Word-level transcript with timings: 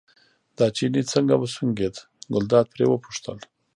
دا 0.57 0.65
چيني 0.77 1.01
څنګه 1.13 1.33
وسونګېد، 1.37 1.95
ګلداد 2.33 2.65
پرې 2.73 2.85
وپوښتل. 2.87 3.37